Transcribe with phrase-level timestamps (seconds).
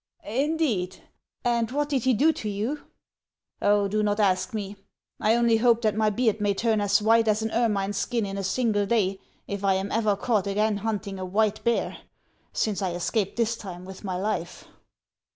[0.47, 0.97] "Indeed!
[1.45, 2.85] and what did he do to you?""
[3.61, 4.75] Oh, do not ask me.
[5.19, 8.35] I only hope that my beard may turn as white as an ermine's skin in
[8.35, 11.99] a single day if I am o */ ever caught again hunting a white bear,
[12.51, 14.65] since I escaped this time with my life."